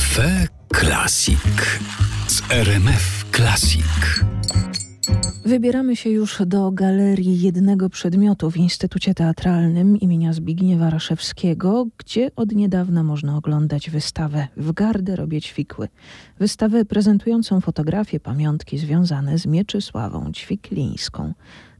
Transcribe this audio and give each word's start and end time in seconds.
Cafe 0.00 0.46
Classic 0.80 1.38
z 2.26 2.52
RMF 2.52 3.24
Classic. 3.32 3.84
Wybieramy 5.44 5.96
się 5.96 6.10
już 6.10 6.42
do 6.46 6.70
galerii 6.70 7.40
jednego 7.40 7.90
przedmiotu 7.90 8.50
w 8.50 8.56
Instytucie 8.56 9.14
Teatralnym 9.14 9.96
imienia 9.96 10.32
Zbigniewa 10.32 10.90
Raszewskiego, 10.90 11.86
gdzie 11.98 12.30
od 12.36 12.52
niedawna 12.52 13.02
można 13.02 13.36
oglądać 13.36 13.90
wystawę 13.90 14.48
w 14.56 14.72
garderobie 14.72 15.40
Ćwikły. 15.40 15.88
Wystawę 16.38 16.84
prezentującą 16.84 17.60
fotografie 17.60 18.20
pamiątki 18.20 18.78
związane 18.78 19.38
z 19.38 19.46
Mieczysławą 19.46 20.32
Ćwiklińską. 20.32 21.32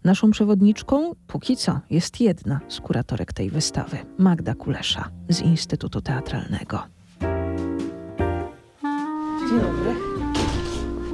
Naszą 0.05 0.31
przewodniczką 0.31 1.15
póki 1.27 1.57
co 1.57 1.81
jest 1.91 2.21
jedna 2.21 2.61
z 2.69 2.81
kuratorek 2.81 3.33
tej 3.33 3.51
wystawy, 3.51 3.99
Magda 4.19 4.55
Kulesza 4.55 5.11
z 5.29 5.41
Instytutu 5.41 6.01
Teatralnego. 6.01 7.00
Dzień 9.51 9.61
dobry. 9.61 9.95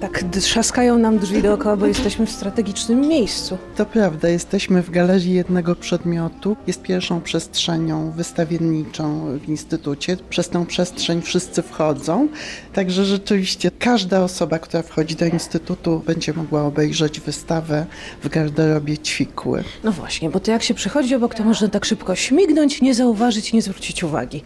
Tak 0.00 0.22
trzaskają 0.40 0.98
nam 0.98 1.18
drzwi 1.18 1.42
dookoła, 1.42 1.76
bo 1.76 1.86
jesteśmy 1.86 2.26
w 2.26 2.30
strategicznym 2.30 3.00
miejscu. 3.00 3.58
To 3.76 3.86
prawda, 3.86 4.28
jesteśmy 4.28 4.82
w 4.82 4.90
galerii 4.90 5.34
jednego 5.34 5.76
przedmiotu. 5.76 6.56
Jest 6.66 6.82
pierwszą 6.82 7.20
przestrzenią 7.20 8.10
wystawienniczą 8.10 9.38
w 9.38 9.48
Instytucie. 9.48 10.16
Przez 10.30 10.48
tę 10.48 10.66
przestrzeń 10.66 11.22
wszyscy 11.22 11.62
wchodzą, 11.62 12.28
także 12.72 13.04
rzeczywiście 13.04 13.70
każda 13.70 14.24
osoba, 14.24 14.58
która 14.58 14.82
wchodzi 14.82 15.16
do 15.16 15.26
Instytutu 15.26 16.02
będzie 16.06 16.32
mogła 16.32 16.62
obejrzeć 16.62 17.20
wystawę 17.20 17.86
w 18.22 18.28
garderobie 18.28 18.98
Ćwikły. 18.98 19.64
No 19.84 19.92
właśnie, 19.92 20.30
bo 20.30 20.40
to 20.40 20.50
jak 20.50 20.62
się 20.62 20.74
przychodzi 20.74 21.14
obok, 21.14 21.34
to 21.34 21.44
można 21.44 21.68
tak 21.68 21.84
szybko 21.84 22.14
śmignąć, 22.14 22.82
nie 22.82 22.94
zauważyć, 22.94 23.52
nie 23.52 23.62
zwrócić 23.62 24.04
uwagi. 24.04 24.42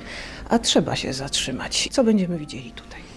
A 0.49 0.59
trzeba 0.59 0.97
się 0.97 1.13
zatrzymać. 1.13 1.88
Co 1.93 2.05
będziemy 2.05 2.38
widzieli 2.38 2.71
tutaj? 2.71 3.09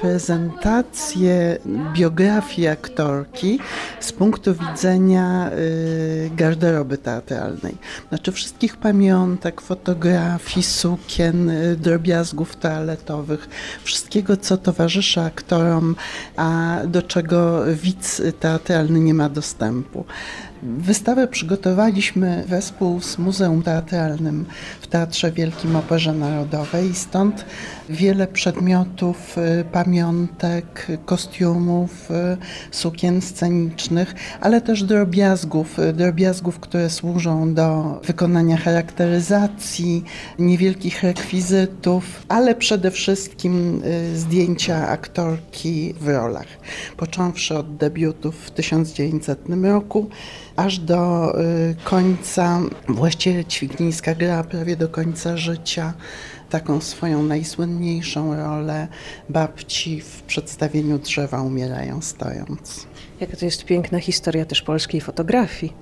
Prezentację 0.00 1.58
biografii 1.92 2.68
aktorki 2.68 3.58
z 4.00 4.12
punktu 4.12 4.54
widzenia 4.54 5.50
y, 5.52 6.30
garderoby 6.36 6.98
teatralnej. 6.98 7.76
Znaczy 8.08 8.32
wszystkich 8.32 8.76
pamiątek, 8.76 9.60
fotografii, 9.60 10.62
sukien, 10.62 11.50
y, 11.50 11.76
drobiazgów 11.76 12.56
toaletowych, 12.56 13.48
wszystkiego, 13.84 14.36
co 14.36 14.56
towarzyszy 14.56 15.20
aktorom, 15.20 15.96
a 16.36 16.78
do 16.86 17.02
czego 17.02 17.64
widz 17.66 18.22
teatralny 18.40 19.00
nie 19.00 19.14
ma 19.14 19.28
dostępu. 19.28 20.04
Wystawę 20.62 21.28
przygotowaliśmy 21.28 22.44
wespół 22.48 23.00
z 23.00 23.18
Muzeum 23.18 23.62
Teatralnym 23.62 24.44
w 24.80 24.86
Teatrze 24.86 25.32
Wielkim 25.32 25.76
Operze 25.76 26.12
Narodowej 26.12 26.90
i 26.90 26.94
stąd 26.94 27.44
wiele 27.88 28.26
przedmiotów, 28.26 29.38
y, 29.38 29.64
pamiątek, 29.72 30.86
kostiumów, 31.04 32.10
y, 32.10 32.14
sukien 32.70 33.22
scenicznych, 33.22 34.14
ale 34.40 34.60
też 34.60 34.82
drobiazgów, 34.82 35.78
y, 35.78 35.92
drobiazgów, 35.92 36.60
które 36.60 36.90
służą 36.90 37.54
do 37.54 38.00
wykonania 38.04 38.56
charakteryzacji, 38.56 40.04
niewielkich 40.38 41.02
rekwizytów, 41.02 42.22
ale 42.28 42.54
przede 42.54 42.90
wszystkim 42.90 43.82
zdjęcia 44.14 44.88
aktorki 44.88 45.94
w 46.00 46.08
rolach. 46.08 46.46
Począwszy 46.96 47.58
od 47.58 47.76
debiutów 47.76 48.36
w 48.46 48.50
1900 48.50 49.64
roku, 49.64 50.08
aż 50.56 50.78
do 50.78 51.32
końca, 51.84 52.60
właściwie 52.88 53.44
Ćwiklińska 53.44 54.14
gra 54.14 54.44
prawie 54.44 54.76
do 54.76 54.88
końca 54.88 55.36
życia 55.36 55.94
taką 56.50 56.80
swoją 56.80 57.22
najsłynniejszą 57.22 58.36
rolę 58.36 58.88
babci 59.28 60.00
w 60.00 60.22
przedstawieniu 60.22 60.98
drzewa 60.98 61.42
umierają 61.42 62.02
stojąc. 62.02 62.86
Jaka 63.20 63.36
to 63.36 63.44
jest 63.44 63.64
piękna 63.64 64.00
historia 64.00 64.44
też 64.44 64.62
polskiej 64.62 65.00
fotografii. 65.00 65.72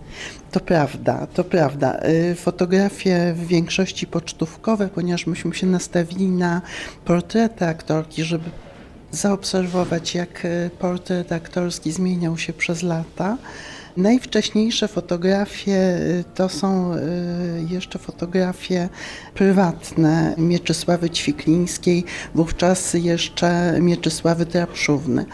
To 0.51 0.61
prawda, 0.61 1.27
to 1.35 1.45
prawda. 1.45 2.01
Y, 2.31 2.35
fotografie 2.35 3.35
w 3.37 3.47
większości 3.47 4.07
pocztówkowe, 4.07 4.89
ponieważ 4.89 5.27
myśmy 5.27 5.55
się 5.55 5.67
nastawili 5.67 6.29
na 6.29 6.63
portrety 7.05 7.67
aktorki, 7.67 8.25
żeby 8.25 8.51
zaobserwować, 9.11 10.15
jak 10.15 10.45
y, 10.45 10.71
portret 10.79 11.33
aktorski 11.33 11.93
zmieniał 11.93 12.39
się 12.39 12.53
przez 12.53 12.83
lata. 12.83 13.39
Najwcześniejsze 13.97 14.89
fotografie 14.89 15.73
y, 15.73 16.25
to 16.35 16.49
są 16.49 16.95
y, 16.95 16.99
jeszcze 17.71 17.99
fotografie 17.99 18.89
prywatne 19.35 20.35
Mieczysławy 20.39 21.11
Ćwiklińskiej, 21.11 22.05
wówczas 22.35 22.95
jeszcze 22.95 23.79
Mieczysławy 23.81 24.47
Trapszówny, 24.47 25.25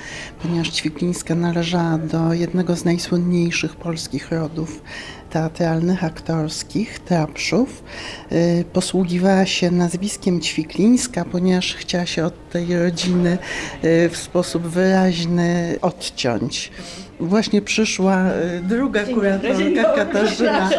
ponieważ 0.43 0.71
Ćwiklińska 0.71 1.35
należała 1.35 1.99
do 1.99 2.33
jednego 2.33 2.77
z 2.77 2.85
najsłynniejszych 2.85 3.77
polskich 3.77 4.31
rodów 4.31 4.83
teatralnych, 5.33 6.05
aktorskich, 6.05 6.99
Trapszów. 6.99 7.85
Y, 8.33 8.65
posługiwała 8.73 9.47
się 9.47 9.71
nazwiskiem 9.71 10.41
Ćwiklińska, 10.41 11.25
ponieważ 11.25 11.75
chciała 11.75 12.07
się 12.07 12.25
od 12.25 12.51
tej 12.51 12.79
rodziny 12.79 13.39
w 13.83 14.17
sposób 14.17 14.63
wyraźny 14.63 15.79
odciąć 15.83 16.71
właśnie 17.23 17.63
przyszła 17.63 18.27
y, 18.31 18.61
druga 18.63 19.05
kuratorka 19.05 19.85
Katarzyna 19.97 20.71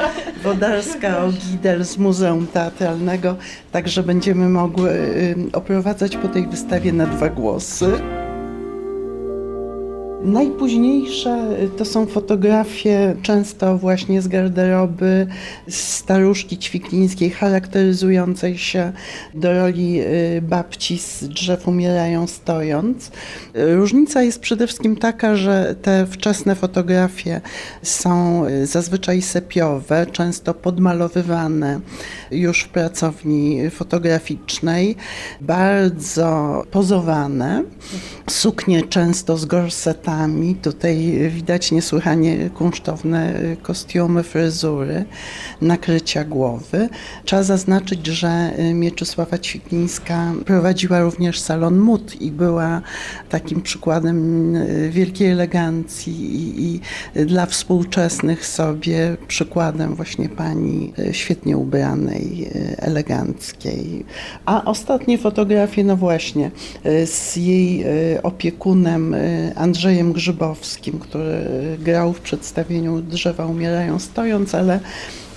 Wodarska-Ogidel 0.44 1.84
z 1.84 1.98
Muzeum 1.98 2.48
Teatralnego, 2.48 3.36
także 3.72 4.04
będziemy 4.04 4.50
mogły 4.50 4.92
y, 4.92 5.36
oprowadzać 5.54 6.18
po 6.18 6.28
tej 6.28 6.48
wystawie 6.48 6.94
na 6.94 7.06
dwa 7.06 7.30
głosy. 7.30 7.92
Najpóźniejsze 10.24 11.48
to 11.78 11.86
są 11.86 12.06
fotografie 12.06 13.16
często 13.22 13.78
właśnie 13.78 14.22
z 14.22 14.28
garderoby 14.28 15.28
staruszki 15.70 16.58
ćwiklińskiej, 16.58 17.30
charakteryzującej 17.30 18.58
się 18.58 18.92
do 19.34 19.54
roli 19.54 20.02
y, 20.02 20.42
babci 20.42 20.98
z 20.98 21.24
drzew 21.24 21.68
umierają 21.68 22.28
stojąc. 22.28 23.12
Różnica 23.54 24.22
jest 24.22 24.40
przede 24.40 24.68
wszystkim 24.68 24.96
taka, 24.96 25.36
że 25.36 25.76
te 25.82 26.06
wczesne 26.06 26.56
fotografie 26.56 27.42
są 27.82 28.46
y, 28.46 28.66
zazwyczaj 28.66 29.22
sepiowe, 29.22 30.06
często 30.12 30.54
podmalowywane 30.54 31.80
już 32.32 32.64
w 32.64 32.70
pracowni 32.70 33.70
fotograficznej, 33.70 34.96
bardzo 35.42 36.64
pozowane, 36.72 37.64
suknie 38.30 38.84
często 38.84 39.38
z 39.38 39.46
gorsetami, 39.46 40.13
Tutaj 40.62 41.30
widać 41.30 41.72
niesłychanie 41.72 42.50
kunsztowne 42.50 43.34
kostiumy, 43.62 44.24
fryzury, 44.24 45.06
nakrycia 45.62 46.24
głowy. 46.24 46.90
Trzeba 47.26 47.44
zaznaczyć, 47.44 48.08
że 48.08 48.52
Mieczysława 48.74 49.38
Ćwiklińska 49.38 50.34
prowadziła 50.46 51.00
również 51.00 51.40
salon 51.40 51.80
mód 51.80 52.22
i 52.22 52.32
była 52.32 52.82
takim 53.30 53.62
przykładem 53.62 54.54
wielkiej 54.90 55.32
elegancji 55.32 56.36
i, 56.36 56.64
i 56.66 56.80
dla 57.26 57.46
współczesnych 57.46 58.46
sobie 58.46 59.18
przykładem 59.28 59.96
właśnie 59.96 60.30
pani 60.30 60.94
świetnie 61.12 61.58
ubranej, 61.58 62.50
eleganckiej. 62.78 64.06
A 64.46 64.66
ostatnie 64.66 65.18
fotografie, 65.18 65.84
no 65.84 65.98
właśnie, 65.98 66.52
z 67.06 67.36
jej 67.36 67.86
opiekunem 68.24 69.16
Andrzejem 69.56 70.03
Grzybowskim, 70.12 71.00
który 71.00 71.48
grał 71.80 72.14
w 72.14 72.20
przedstawieniu 72.20 73.02
Drzewa 73.02 73.46
umierają 73.46 74.00
stojąc, 74.00 74.56
ale 74.56 74.80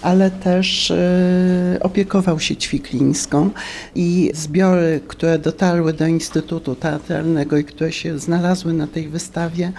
ale 0.03 0.31
też 0.31 0.91
y, 0.91 1.79
opiekował 1.83 2.41
się 2.41 2.57
Ćwiklińską 2.57 3.51
i 3.95 4.31
zbiory, 4.35 5.01
które 5.09 5.39
dotarły 5.39 5.93
do 5.93 6.07
Instytutu 6.07 6.75
Teatralnego 6.75 7.57
i 7.57 7.65
które 7.65 7.93
się 7.93 8.19
znalazły 8.19 8.73
na 8.73 8.87
tej 8.87 9.09
wystawie, 9.09 9.73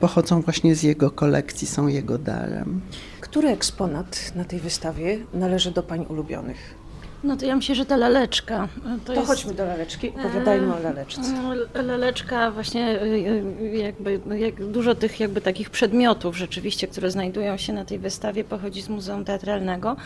pochodzą 0.00 0.42
właśnie 0.42 0.74
z 0.74 0.82
jego 0.82 1.10
kolekcji, 1.10 1.66
są 1.66 1.88
jego 1.88 2.18
darem. 2.18 2.80
Który 3.20 3.48
eksponat 3.48 4.32
na 4.34 4.44
tej 4.44 4.60
wystawie 4.60 5.18
należy 5.34 5.70
do 5.70 5.82
Pani 5.82 6.06
ulubionych? 6.06 6.74
No 7.24 7.36
to 7.36 7.46
ja 7.46 7.56
myślę, 7.56 7.74
że 7.74 7.86
ta 7.86 7.96
laleczka. 7.96 8.68
To, 8.82 9.04
to 9.04 9.12
jest... 9.12 9.26
chodźmy 9.26 9.54
do 9.54 9.64
laleczki, 9.64 10.08
opowiadajmy 10.08 10.74
o 10.74 10.78
laleczce. 10.78 11.20
No, 11.20 11.82
laleczka 11.82 12.50
właśnie 12.50 12.98
jakby, 13.72 14.20
jak 14.38 14.66
dużo 14.66 14.94
tych 14.94 15.20
jakby 15.20 15.40
takich 15.40 15.70
przedmiotów 15.70 16.36
rzeczywiście, 16.36 16.88
które 16.88 17.10
znajdują 17.10 17.56
się 17.56 17.72
na 17.72 17.84
tej 17.84 17.98
wystawie 17.98 18.44
pochodzi 18.44 18.82
z 18.82 18.88
Muzeum 18.88 19.24
Teatralnego. 19.24 19.96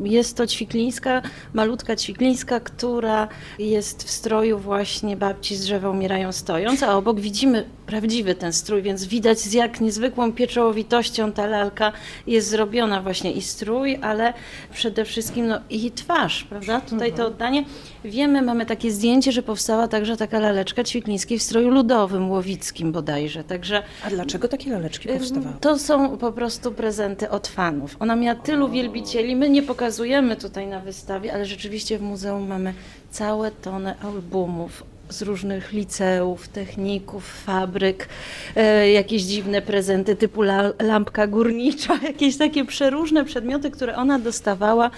Jest 0.00 0.36
to 0.36 0.46
ćwiklińska, 0.46 1.22
malutka 1.54 1.96
ćwiklińska, 1.96 2.60
która 2.60 3.28
jest 3.58 4.04
w 4.04 4.10
stroju 4.10 4.58
właśnie 4.58 5.16
babci 5.16 5.56
z 5.56 5.60
drzewa 5.60 5.90
umierają 5.90 6.32
stojąc, 6.32 6.82
a 6.82 6.96
obok 6.96 7.20
widzimy 7.20 7.64
prawdziwy 7.86 8.34
ten 8.34 8.52
strój, 8.52 8.82
więc 8.82 9.04
widać 9.04 9.38
z 9.40 9.52
jak 9.52 9.80
niezwykłą 9.80 10.32
pieczołowitością 10.32 11.32
ta 11.32 11.46
lalka 11.46 11.92
jest 12.26 12.48
zrobiona 12.48 13.02
właśnie 13.02 13.32
i 13.32 13.42
strój, 13.42 13.98
ale 14.02 14.32
przede 14.72 15.04
wszystkim 15.04 15.48
no, 15.48 15.60
i 15.70 15.90
twarz, 15.90 16.44
prawda? 16.44 16.80
Tutaj 16.80 17.12
to 17.12 17.26
oddanie. 17.26 17.64
Wiemy, 18.04 18.42
mamy 18.42 18.66
takie 18.66 18.90
zdjęcie, 18.90 19.32
że 19.32 19.42
powstała 19.42 19.88
także 19.88 20.16
taka 20.16 20.38
laleczka 20.38 20.84
Ćwiklińskiej 20.84 21.38
w 21.38 21.42
stroju 21.42 21.70
ludowym, 21.70 22.30
łowickim 22.30 22.92
bodajże, 22.92 23.44
także 23.44 23.82
A 24.06 24.10
dlaczego 24.10 24.48
takie 24.48 24.70
laleczki 24.70 25.08
powstawały? 25.08 25.56
to 25.60 25.78
są 25.78 26.18
po 26.18 26.32
prostu 26.32 26.72
prezenty 26.72 27.30
od 27.30 27.48
fanów. 27.48 27.96
Ona 28.00 28.16
miała 28.16 28.40
tylu 28.40 28.68
wielbicieli. 28.68 29.36
My 29.36 29.50
nie 29.50 29.62
pokazujemy 29.62 30.36
tutaj 30.36 30.66
na 30.66 30.80
wystawie, 30.80 31.34
ale 31.34 31.44
rzeczywiście 31.46 31.98
w 31.98 32.02
muzeum 32.02 32.46
mamy 32.46 32.74
całe 33.10 33.50
tony 33.50 33.94
albumów 34.00 34.82
z 35.08 35.22
różnych 35.22 35.72
liceów, 35.72 36.48
techników, 36.48 37.26
fabryk, 37.46 38.08
e, 38.56 38.90
jakieś 38.90 39.22
dziwne 39.22 39.62
prezenty 39.62 40.16
typu 40.16 40.42
la, 40.42 40.62
lampka 40.82 41.26
górnicza, 41.26 41.98
jakieś 42.12 42.36
takie 42.36 42.64
przeróżne 42.64 43.24
przedmioty, 43.24 43.70
które 43.70 43.96
ona 43.96 44.18
dostawała 44.18 44.90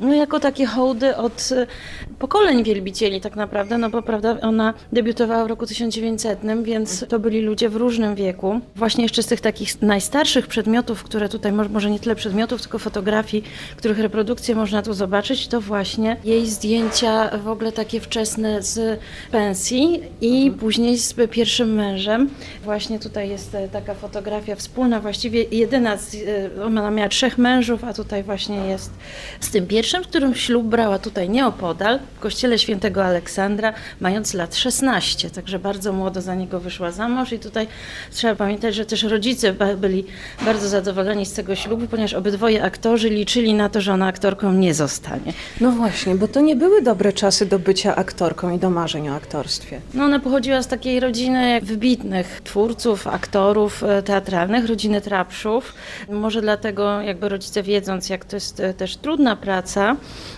no, 0.00 0.14
jako 0.14 0.40
takie 0.40 0.66
hołdy 0.66 1.16
od 1.16 1.48
e, 1.52 1.66
pokoleń 2.18 2.64
wielbicieli 2.64 3.20
tak 3.20 3.36
naprawdę, 3.36 3.78
no 3.78 3.90
bo 3.90 4.02
prawda, 4.02 4.36
ona 4.42 4.74
debiutowała 4.92 5.44
w 5.44 5.48
roku 5.48 5.66
1900, 5.66 6.40
więc 6.62 7.04
to 7.08 7.18
byli 7.18 7.40
ludzie 7.40 7.68
w 7.68 7.76
różnym 7.76 8.14
wieku. 8.14 8.60
Właśnie 8.76 9.02
jeszcze 9.04 9.22
z 9.22 9.26
tych 9.26 9.40
takich 9.40 9.82
najstarszych 9.82 10.46
przedmiotów, 10.46 11.02
które 11.02 11.28
tutaj, 11.28 11.52
mo- 11.52 11.68
może 11.68 11.90
nie 11.90 11.98
tyle 11.98 12.14
przedmiotów, 12.14 12.62
tylko 12.62 12.78
fotografii, 12.78 13.44
których 13.76 13.98
reprodukcje 13.98 14.54
można 14.54 14.82
tu 14.82 14.94
zobaczyć, 14.94 15.48
to 15.48 15.60
właśnie 15.60 16.16
jej 16.24 16.46
zdjęcia 16.46 17.38
w 17.38 17.48
ogóle 17.48 17.72
takie 17.72 18.00
wczesne 18.00 18.62
z 18.62 19.00
pensji 19.50 20.02
i 20.20 20.52
później 20.60 20.98
z 20.98 21.14
pierwszym 21.30 21.74
mężem. 21.74 22.30
Właśnie 22.64 22.98
tutaj 22.98 23.28
jest 23.28 23.54
e, 23.54 23.68
taka 23.68 23.94
fotografia 23.94 24.56
wspólna, 24.56 25.00
właściwie 25.00 25.42
jedyna, 25.42 25.96
z, 25.96 26.14
e, 26.14 26.64
ona 26.64 26.90
miała 26.90 27.08
trzech 27.08 27.38
mężów, 27.38 27.84
a 27.84 27.94
tutaj 27.94 28.22
właśnie 28.22 28.56
jest 28.56 28.90
z 29.40 29.50
tym 29.50 29.66
pierwszym, 29.66 30.02
którym 30.02 30.34
ślub 30.34 30.66
brała 30.66 30.98
tutaj 30.98 31.28
nieopodal, 31.28 31.98
w 32.16 32.20
kościele 32.20 32.58
świętego 32.58 33.04
Aleksandra, 33.04 33.72
mając 34.00 34.34
lat 34.34 34.56
16, 34.56 35.30
także 35.30 35.58
bardzo 35.58 35.92
młodo 35.92 36.20
za 36.20 36.34
niego 36.34 36.60
wyszła 36.60 36.90
za 36.90 37.08
mąż 37.08 37.32
i 37.32 37.38
tutaj 37.38 37.66
trzeba 38.12 38.34
pamiętać, 38.34 38.74
że 38.74 38.86
też 38.86 39.02
rodzice 39.02 39.54
byli 39.76 40.04
bardzo 40.44 40.68
zadowoleni 40.68 41.26
z 41.26 41.32
tego 41.32 41.54
ślubu, 41.54 41.86
ponieważ 41.86 42.14
obydwoje 42.14 42.62
aktorzy 42.62 43.10
liczyli 43.10 43.54
na 43.54 43.68
to, 43.68 43.80
że 43.80 43.92
ona 43.92 44.06
aktorką 44.06 44.52
nie 44.52 44.74
zostanie. 44.74 45.32
No 45.60 45.70
właśnie, 45.70 46.14
bo 46.14 46.28
to 46.28 46.40
nie 46.40 46.56
były 46.56 46.82
dobre 46.82 47.12
czasy 47.12 47.46
do 47.46 47.58
bycia 47.58 47.96
aktorką 47.96 48.50
i 48.56 48.58
do 48.58 48.70
marzeń 48.70 49.08
o 49.08 49.14
aktorstwie. 49.14 49.39
No 49.94 50.04
ona 50.04 50.20
pochodziła 50.20 50.62
z 50.62 50.66
takiej 50.66 51.00
rodziny 51.00 51.60
wybitnych 51.62 52.40
twórców, 52.44 53.06
aktorów 53.06 53.84
e, 53.84 54.02
teatralnych, 54.02 54.66
rodziny 54.66 55.00
Trapszów. 55.00 55.74
Może 56.08 56.40
dlatego 56.40 57.00
jakby 57.00 57.28
rodzice 57.28 57.62
wiedząc, 57.62 58.08
jak 58.08 58.24
to 58.24 58.36
jest 58.36 58.60
e, 58.60 58.74
też 58.74 58.96
trudna 58.96 59.36
praca, 59.36 59.96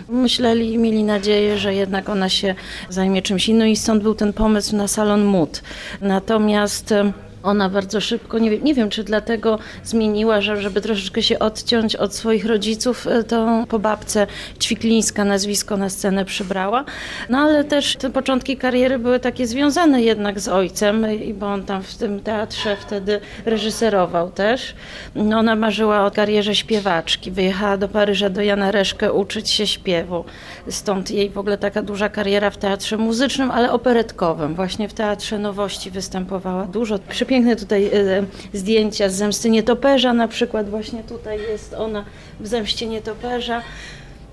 myśleli 0.09 0.73
i 0.73 0.79
mieli 0.79 1.05
nadzieję, 1.05 1.59
że 1.59 1.75
jednak 1.75 2.09
ona 2.09 2.29
się 2.29 2.55
zajmie 2.89 3.23
czymś 3.23 3.49
innym 3.49 3.69
i 3.69 3.77
stąd 3.77 4.03
był 4.03 4.15
ten 4.15 4.33
pomysł 4.33 4.77
na 4.77 4.89
salon 4.89 5.25
mód. 5.25 5.63
Natomiast 6.01 6.93
e, 6.93 7.13
ona 7.43 7.69
bardzo 7.69 8.01
szybko, 8.01 8.39
nie 8.39 8.51
wiem, 8.51 8.65
nie 8.65 8.75
wiem 8.75 8.91
czy 8.91 9.05
dlatego 9.05 9.59
zmieniła, 9.85 10.41
że, 10.41 10.63
żeby 10.63 10.81
troszeczkę 10.81 11.23
się 11.23 11.39
odciąć 11.39 11.97
od 11.97 12.15
swoich 12.15 12.47
rodziców, 12.47 13.07
e, 13.07 13.25
to 13.25 13.65
po 13.69 13.79
babce 13.79 14.27
Ćwiklińska 14.61 15.25
nazwisko 15.25 15.77
na 15.77 15.89
scenę 15.89 16.25
przybrała. 16.25 16.85
No 17.29 17.39
ale 17.39 17.65
też 17.65 17.97
te 17.97 18.11
początki 18.11 18.57
kariery 18.57 18.99
były 18.99 19.21
takie 19.21 19.47
związane 19.47 20.03
jednak 20.03 20.41
z 20.41 20.49
ojcem, 20.49 21.05
e, 21.05 21.35
bo 21.35 21.47
on 21.47 21.63
tam 21.63 21.83
w 21.83 21.95
tym 21.95 22.21
teatrze 22.21 22.77
wtedy 22.77 23.21
reżyserował 23.45 24.31
też. 24.31 24.75
No, 25.15 25.39
ona 25.39 25.57
marzyła 25.57 26.07
o 26.07 26.11
karierze 26.11 26.55
śpiewaczki. 26.55 27.31
Wyjechała 27.31 27.77
do 27.77 27.89
Paryża 27.89 28.31
do 28.31 28.43
Jana 28.43 28.71
Reszkę 28.71 29.13
uczyć 29.13 29.51
się 29.51 29.67
śpiewu. 29.67 30.25
Stąd 30.69 31.11
jej 31.11 31.31
w 31.31 31.39
ogóle 31.39 31.59
taka 31.59 31.83
duża 31.83 32.09
kariera 32.09 32.51
w 32.51 32.57
teatrze 32.57 32.97
muzycznym, 32.97 33.51
ale 33.51 33.73
operetkowym. 33.73 34.55
Właśnie 34.55 34.89
w 34.89 34.95
Teatrze 34.95 35.39
Nowości 35.39 35.91
występowała 35.91 36.65
dużo. 36.65 36.99
Przepiękne 37.33 37.57
tutaj 37.57 37.87
e, 37.87 38.25
zdjęcia 38.53 39.09
z 39.09 39.15
Zemsty 39.15 39.51
Nietoperza 39.51 40.13
na 40.13 40.29
przykład. 40.29 40.71
Właśnie 40.71 41.03
tutaj 41.03 41.39
jest 41.51 41.75
ona 41.75 42.05
w 42.41 42.47
Zemście 42.47 42.87
Nietoperza. 42.87 43.63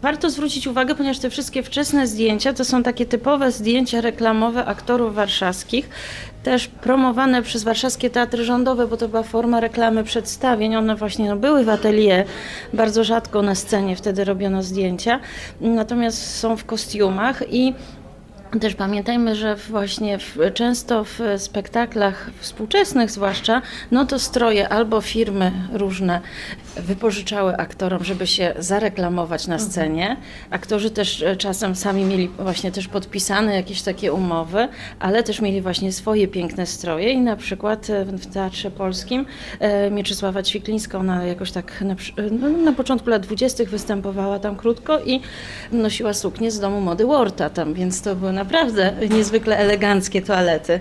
Warto 0.02 0.30
zwrócić 0.30 0.68
uwagę, 0.68 0.96
ponieważ 0.96 1.20
te 1.20 1.30
wszystkie 1.30 1.64
wczesne 1.64 2.08
zdjęcia 2.08 2.54
to 2.54 2.66
są 2.66 2.84
takie 2.84 3.06
typowe 3.06 3.52
zdjęcia 3.52 4.02
reklamowe 4.02 4.66
aktorów 4.66 5.16
warszawskich, 5.16 5.90
też 6.44 6.68
promowane 6.68 7.42
przez 7.42 7.64
warszawskie 7.64 8.10
teatry 8.10 8.44
rządowe, 8.44 8.88
bo 8.88 8.98
to 8.98 9.10
była 9.10 9.24
forma 9.24 9.60
reklamy 9.60 10.04
przedstawień. 10.04 10.76
One 10.76 10.96
właśnie 10.96 11.30
no, 11.30 11.36
były 11.36 11.64
w 11.64 11.70
atelier, 11.70 12.26
bardzo 12.74 13.04
rzadko 13.04 13.42
na 13.42 13.56
scenie 13.56 13.96
wtedy 13.96 14.24
robiono 14.24 14.64
zdjęcia, 14.64 15.20
natomiast 15.62 16.38
są 16.38 16.58
w 16.58 16.66
kostiumach 16.66 17.44
i 17.50 17.74
też 18.60 18.76
pamiętajmy, 18.76 19.36
że 19.36 19.56
właśnie 19.56 20.20
w, 20.20 20.38
często 20.54 21.04
w 21.04 21.20
spektaklach 21.38 22.30
współczesnych 22.40 23.12
zwłaszcza, 23.12 23.62
no 23.92 24.06
to 24.06 24.20
stroje 24.20 24.70
albo 24.70 25.02
firmy 25.02 25.52
różne 25.74 26.22
wypożyczały 26.82 27.58
aktorom, 27.58 28.04
żeby 28.04 28.28
się 28.28 28.54
zareklamować 28.60 29.48
na 29.48 29.60
scenie. 29.60 30.18
Aktorzy 30.50 30.92
też 30.92 31.22
e, 31.22 31.36
czasem 31.36 31.76
sami 31.76 32.04
mieli 32.04 32.28
właśnie 32.28 32.72
też 32.72 32.88
podpisane 32.88 33.56
jakieś 33.56 33.82
takie 33.82 34.14
umowy, 34.14 34.68
ale 35.00 35.24
też 35.24 35.42
mieli 35.42 35.62
właśnie 35.62 35.92
swoje 35.92 36.28
piękne 36.28 36.66
stroje 36.66 37.12
i 37.12 37.22
na 37.22 37.36
przykład 37.36 37.90
e, 37.90 38.06
w 38.06 38.34
Teatrze 38.34 38.72
Polskim 38.72 39.26
e, 39.60 39.92
Mieczysława 39.92 40.44
Ćwiklińska, 40.44 40.98
ona 40.98 41.26
jakoś 41.26 41.52
tak 41.52 41.82
na, 41.82 41.96
no, 42.32 42.50
na 42.50 42.74
początku 42.74 43.10
lat 43.10 43.22
dwudziestych 43.22 43.70
występowała 43.70 44.40
tam 44.40 44.56
krótko 44.56 45.00
i 45.00 45.22
nosiła 45.72 46.14
suknię 46.14 46.52
z 46.52 46.60
domu 46.60 46.82
mody 46.82 47.06
Worta 47.06 47.50
tam, 47.50 47.74
więc 47.74 48.02
to 48.02 48.16
były 48.16 48.34
naprawdę 48.34 48.94
niezwykle 49.18 49.58
eleganckie 49.58 50.22
toalety. 50.22 50.80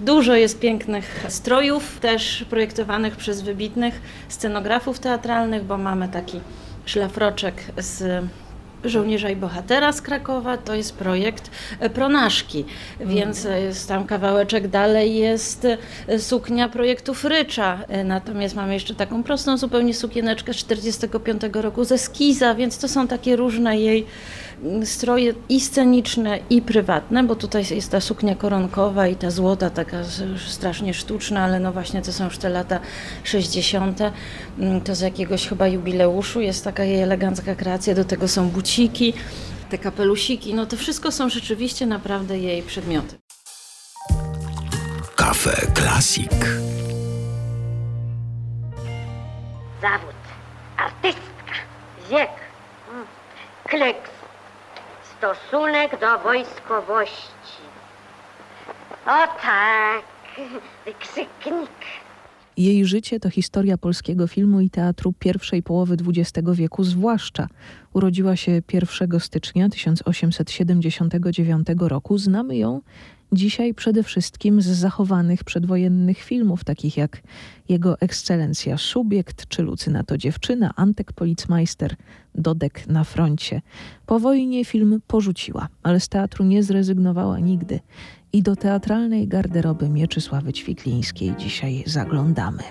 Dużo 0.00 0.34
jest 0.34 0.60
pięknych 0.60 1.24
strojów, 1.28 2.00
też 2.00 2.44
projektowanych 2.50 3.16
przez 3.16 3.42
wybitnych 3.42 4.00
scenografów 4.28 4.98
teatralnych, 4.98 5.64
bo 5.64 5.78
mamy 5.78 6.08
taki 6.08 6.40
szlafroczek 6.86 7.54
z 7.78 8.24
Żołnierza 8.84 9.30
i 9.30 9.36
Bohatera 9.36 9.92
z 9.92 10.02
Krakowa, 10.02 10.56
to 10.56 10.74
jest 10.74 10.96
projekt 10.96 11.50
Pronaszki, 11.94 12.64
więc 13.00 13.46
e, 13.46 13.60
jest 13.60 13.88
tam 13.88 14.06
kawałeczek 14.06 14.68
dalej 14.68 15.16
jest 15.16 15.66
suknia 16.18 16.68
projektu 16.68 17.14
Frycza, 17.14 17.78
natomiast 18.04 18.54
mamy 18.54 18.74
jeszcze 18.74 18.94
taką 18.94 19.22
prostą 19.22 19.56
zupełnie 19.56 19.94
sukieneczkę 19.94 20.54
z 20.54 20.56
45 20.56 21.42
roku 21.52 21.84
ze 21.84 21.98
Skiza, 21.98 22.54
więc 22.54 22.78
to 22.78 22.88
są 22.88 23.08
takie 23.08 23.36
różne 23.36 23.78
jej 23.78 24.06
stroje 24.84 25.34
i 25.48 25.60
sceniczne 25.60 26.38
i 26.50 26.62
prywatne, 26.62 27.22
bo 27.24 27.36
tutaj 27.36 27.64
jest 27.70 27.90
ta 27.90 28.00
suknia 28.00 28.34
koronkowa 28.34 29.06
i 29.08 29.16
ta 29.16 29.30
złota 29.30 29.70
taka 29.70 29.96
strasznie 30.48 30.94
sztuczna, 30.94 31.44
ale 31.44 31.60
no 31.60 31.72
właśnie 31.72 32.02
to 32.02 32.12
są 32.12 32.24
już 32.24 32.38
te 32.38 32.48
lata 32.48 32.80
60. 33.24 33.98
Mm, 34.58 34.80
To 34.80 34.94
z 34.94 35.00
jakiegoś 35.00 35.48
chyba 35.48 35.68
jubileuszu 35.68 36.40
jest 36.40 36.64
taka 36.64 36.84
jej 36.84 37.00
elegancka 37.02 37.54
kreacja, 37.54 37.94
do 37.94 38.04
tego 38.04 38.28
są 38.28 38.48
buciki, 38.48 39.14
te 39.70 39.78
kapelusiki, 39.78 40.54
no 40.54 40.66
to 40.66 40.76
wszystko 40.76 41.12
są 41.12 41.28
rzeczywiście 41.28 41.86
naprawdę 41.86 42.38
jej 42.38 42.62
przedmioty. 42.62 43.16
Kafe 45.16 45.66
Klasik. 45.74 46.30
Zawód, 49.82 50.14
artystka, 50.76 51.54
wiek, 52.10 52.30
mm, 52.92 53.06
kleks, 53.64 54.10
stosunek 55.24 56.00
do 56.00 56.18
wojskowości. 56.18 57.62
O 59.06 59.26
tak, 59.42 60.04
wykrzyknik. 60.84 61.70
Jej 62.56 62.84
życie 62.84 63.20
to 63.20 63.30
historia 63.30 63.78
polskiego 63.78 64.26
filmu 64.26 64.60
i 64.60 64.70
teatru 64.70 65.12
pierwszej 65.18 65.62
połowy 65.62 65.96
XX 66.06 66.48
wieku 66.52 66.84
zwłaszcza. 66.84 67.48
Urodziła 67.92 68.36
się 68.36 68.62
1 68.72 69.20
stycznia 69.20 69.68
1879 69.68 71.66
roku. 71.78 72.18
Znamy 72.18 72.56
ją 72.56 72.80
dzisiaj 73.32 73.74
przede 73.74 74.02
wszystkim 74.02 74.62
z 74.62 74.66
zachowanych 74.66 75.44
przedwojennych 75.44 76.18
filmów, 76.18 76.64
takich 76.64 76.96
jak 76.96 77.22
Jego 77.68 78.00
Ekscelencja 78.00 78.78
Subiekt 78.78 79.48
czy 79.48 79.62
Lucyna 79.62 80.04
to 80.04 80.18
dziewczyna, 80.18 80.72
Antek 80.76 81.12
Policmeister, 81.12 81.96
Dodek 82.34 82.86
na 82.86 83.04
froncie. 83.04 83.62
Po 84.06 84.20
wojnie 84.20 84.64
film 84.64 85.00
porzuciła, 85.06 85.68
ale 85.82 86.00
z 86.00 86.08
teatru 86.08 86.44
nie 86.44 86.62
zrezygnowała 86.62 87.38
nigdy. 87.38 87.80
I 88.34 88.42
do 88.42 88.56
teatralnej 88.56 89.28
garderoby 89.28 89.88
Mieczysławy 89.88 90.52
Ćwiklińskiej 90.52 91.34
dzisiaj 91.38 91.84
zaglądamy. 91.86 92.62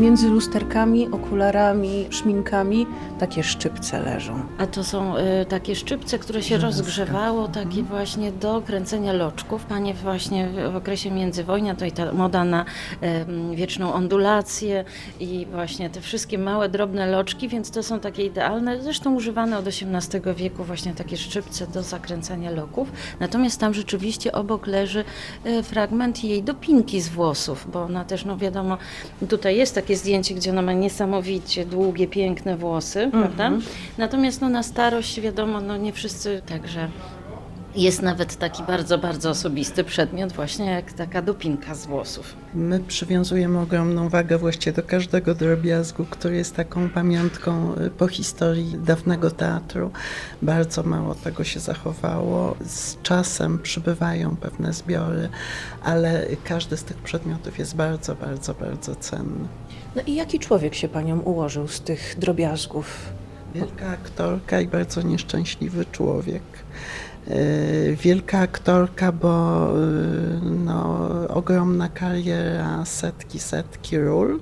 Między 0.00 0.28
lusterkami, 0.28 1.08
okularami, 1.08 2.06
szminkami 2.10 2.86
takie 3.18 3.42
szczypce 3.42 4.00
leżą. 4.00 4.42
A 4.58 4.66
to 4.66 4.84
są 4.84 5.16
y, 5.16 5.20
takie 5.48 5.76
szczypce, 5.76 6.18
które 6.18 6.42
się 6.42 6.48
Żelazka. 6.48 6.66
rozgrzewało, 6.66 7.48
takie 7.48 7.82
właśnie 7.82 8.32
do 8.32 8.62
kręcenia 8.62 9.12
loczków. 9.12 9.64
Panie 9.64 9.94
właśnie 9.94 10.48
w, 10.72 10.76
okresie 10.76 11.10
międzywojnia, 11.10 11.74
to 11.74 11.84
i 11.84 11.92
ta 11.92 12.12
moda 12.12 12.44
na 12.44 12.64
em, 13.00 13.54
wieczną 13.54 13.92
ondulację 13.92 14.84
i 15.20 15.46
właśnie 15.50 15.90
te 15.90 16.00
wszystkie 16.00 16.38
małe, 16.38 16.68
drobne 16.68 17.06
loczki, 17.06 17.48
więc 17.48 17.70
to 17.70 17.82
są 17.82 18.00
takie 18.00 18.24
idealne, 18.24 18.82
zresztą 18.82 19.14
używane 19.14 19.58
od 19.58 19.66
XVIII 19.66 20.34
wieku 20.36 20.64
właśnie 20.64 20.94
takie 20.94 21.16
szczypce 21.16 21.66
do 21.66 21.82
zakręcania 21.82 22.50
loków. 22.50 22.92
Natomiast 23.20 23.60
tam 23.60 23.74
rzeczywiście 23.74 24.32
obok 24.32 24.66
leży 24.66 25.04
e, 25.44 25.62
fragment 25.62 26.24
jej 26.24 26.42
dopinki 26.42 27.00
z 27.00 27.08
włosów, 27.08 27.66
bo 27.72 27.82
ona 27.82 28.04
też, 28.04 28.24
no 28.24 28.36
wiadomo, 28.36 28.78
tutaj 29.28 29.56
jest 29.56 29.74
takie 29.74 29.89
zdjęcie, 29.96 30.34
gdzie 30.34 30.50
ona 30.50 30.62
ma 30.62 30.72
niesamowicie 30.72 31.66
długie, 31.66 32.06
piękne 32.06 32.56
włosy, 32.56 33.08
prawda? 33.12 33.52
Natomiast 33.98 34.40
no, 34.40 34.48
na 34.48 34.62
starość, 34.62 35.20
wiadomo, 35.20 35.60
no 35.60 35.76
nie 35.76 35.92
wszyscy, 35.92 36.42
także 36.46 36.88
jest 37.74 38.02
nawet 38.02 38.36
taki 38.36 38.62
bardzo, 38.62 38.98
bardzo 38.98 39.30
osobisty 39.30 39.84
przedmiot, 39.84 40.32
właśnie 40.32 40.66
jak 40.66 40.92
taka 40.92 41.22
dopinka 41.22 41.74
z 41.74 41.86
włosów. 41.86 42.36
My 42.54 42.80
przywiązujemy 42.80 43.60
ogromną 43.60 44.08
wagę 44.08 44.38
właściwie 44.38 44.72
do 44.72 44.82
każdego 44.82 45.34
drobiazgu, 45.34 46.04
który 46.10 46.36
jest 46.36 46.56
taką 46.56 46.90
pamiątką 46.90 47.74
y, 47.74 47.90
po 47.90 48.08
historii 48.08 48.76
dawnego 48.78 49.30
teatru. 49.30 49.90
Bardzo 50.42 50.82
mało 50.82 51.14
tego 51.14 51.44
się 51.44 51.60
zachowało. 51.60 52.56
Z 52.66 53.02
czasem 53.02 53.58
przybywają 53.58 54.36
pewne 54.36 54.72
zbiory, 54.72 55.28
ale 55.82 56.26
każdy 56.44 56.76
z 56.76 56.84
tych 56.84 56.96
przedmiotów 56.96 57.58
jest 57.58 57.76
bardzo, 57.76 58.14
bardzo, 58.14 58.54
bardzo 58.54 58.94
cenny. 58.94 59.48
No 59.96 60.02
i 60.06 60.14
jaki 60.14 60.38
człowiek 60.38 60.74
się 60.74 60.88
paniom 60.88 61.20
ułożył 61.24 61.68
z 61.68 61.80
tych 61.80 62.14
drobiazgów? 62.18 63.12
Wielka 63.54 63.88
aktorka 63.88 64.60
i 64.60 64.66
bardzo 64.66 65.02
nieszczęśliwy 65.02 65.84
człowiek. 65.92 66.42
E, 67.30 67.96
Wielka 67.96 68.38
aktorka, 68.38 69.12
bo 69.12 69.66
e, 69.68 70.40
no, 70.64 71.08
ogromna 71.28 71.88
kariera, 71.88 72.84
setki, 72.84 73.38
setki 73.38 73.98
ról. 73.98 74.40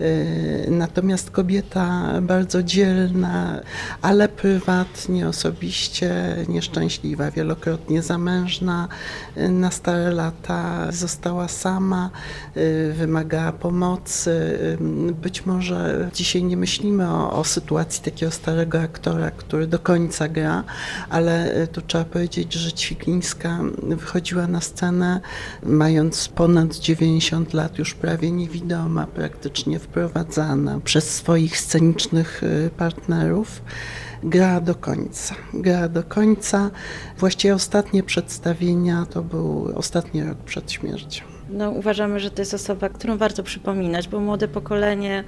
E, 0.00 0.70
Natomiast 0.70 1.30
kobieta 1.30 2.12
bardzo 2.22 2.62
dzielna, 2.62 3.60
ale 4.02 4.28
prywatnie, 4.28 5.28
osobiście 5.28 6.36
nieszczęśliwa, 6.48 7.30
wielokrotnie 7.30 8.02
zamężna. 8.02 8.88
Na 9.48 9.70
stare 9.70 10.10
lata 10.10 10.92
została 10.92 11.48
sama, 11.48 12.10
wymagała 12.92 13.52
pomocy. 13.52 14.58
Być 15.22 15.46
może 15.46 16.10
dzisiaj 16.14 16.44
nie 16.44 16.56
myślimy 16.56 17.10
o, 17.10 17.32
o 17.32 17.44
sytuacji 17.44 18.02
takiego 18.04 18.32
starego 18.32 18.80
aktora, 18.80 19.30
który 19.30 19.66
do 19.66 19.78
końca 19.78 20.28
gra, 20.28 20.64
ale 21.10 21.66
tu 21.72 21.82
trzeba 21.82 22.04
powiedzieć, 22.04 22.19
że 22.50 22.72
Ćwiklińska 22.72 23.58
wychodziła 23.82 24.46
na 24.46 24.60
scenę 24.60 25.20
mając 25.62 26.28
ponad 26.28 26.76
90 26.76 27.54
lat, 27.54 27.78
już 27.78 27.94
prawie 27.94 28.30
niewidoma, 28.30 29.06
praktycznie 29.06 29.78
wprowadzana 29.78 30.80
przez 30.80 31.14
swoich 31.14 31.58
scenicznych 31.58 32.42
y, 32.42 32.70
partnerów. 32.76 33.62
Gra 34.22 34.60
do 34.60 34.74
końca. 34.74 35.34
Gra 35.54 35.88
do 35.88 36.02
końca. 36.02 36.70
Właściwie 37.18 37.54
ostatnie 37.54 38.02
przedstawienia 38.02 39.06
to 39.10 39.22
był 39.22 39.72
ostatni 39.74 40.24
rok 40.24 40.38
przed 40.38 40.72
śmiercią. 40.72 41.24
No, 41.50 41.70
uważamy, 41.70 42.20
że 42.20 42.30
to 42.30 42.42
jest 42.42 42.54
osoba, 42.54 42.88
którą 42.88 43.16
warto 43.16 43.42
przypominać, 43.42 44.08
bo 44.08 44.20
młode 44.20 44.48
pokolenie 44.48 45.24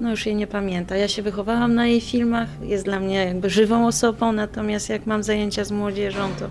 no, 0.00 0.10
już 0.10 0.26
jej 0.26 0.36
nie 0.36 0.46
pamięta. 0.46 0.96
Ja 0.96 1.08
się 1.08 1.22
wychowałam 1.22 1.74
na 1.74 1.86
jej 1.86 2.00
filmach, 2.00 2.48
jest 2.62 2.84
dla 2.84 3.00
mnie 3.00 3.14
jakby 3.14 3.50
żywą 3.50 3.86
osobą, 3.86 4.32
natomiast 4.32 4.88
jak 4.88 5.06
mam 5.06 5.22
zajęcia 5.22 5.64
z 5.64 5.70
młodzieżą, 5.70 6.28
to, 6.38 6.48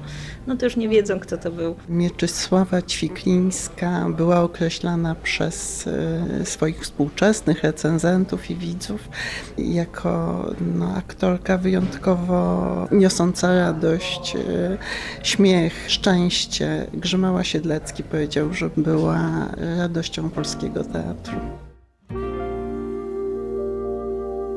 no, 0.48 0.56
to 0.56 0.66
już 0.66 0.76
nie 0.76 0.90
wiedzą, 0.90 1.20
kto 1.20 1.38
to 1.38 1.52
był. 1.52 1.76
Mieczysława 1.90 2.82
Ćwiklińska 2.82 4.08
była 4.18 4.42
określana 4.42 5.16
przez 5.16 5.88
e, 5.88 6.46
swoich 6.46 6.82
współczesnych 6.82 7.64
recenzentów 7.64 8.50
i 8.50 8.56
widzów 8.56 9.10
jako 9.58 10.46
no, 10.76 10.96
aktorka 10.96 11.58
wyjątkowo 11.58 12.88
niosąca 12.92 13.56
radość, 13.56 14.36
e, 14.36 14.78
śmiech, 15.24 15.86
szczęście. 15.88 16.88
Grzymała 16.94 17.44
Siedlecki 17.44 18.04
powiedział, 18.04 18.54
że 18.54 18.70
była 18.78 19.48
radością 19.78 20.30
polskiego 20.30 20.84
teatru. 20.84 21.65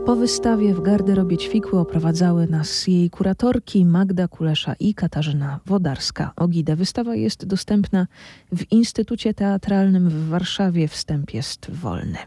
Po 0.08 0.16
wystawie 0.16 0.74
w 0.74 0.82
garderobie 0.82 1.38
Ćwikły 1.38 1.78
oprowadzały 1.78 2.46
nas 2.46 2.86
jej 2.86 3.10
kuratorki 3.10 3.84
Magda 3.84 4.28
Kulesza 4.28 4.74
i 4.80 4.94
Katarzyna 4.94 5.60
Wodarska-Ogidę. 5.66 6.76
Wystawa 6.76 7.14
jest 7.14 7.46
dostępna 7.46 8.06
w 8.52 8.72
Instytucie 8.72 9.34
Teatralnym 9.34 10.08
w 10.08 10.28
Warszawie. 10.28 10.88
Wstęp 10.88 11.34
jest 11.34 11.70
wolny. 11.70 12.18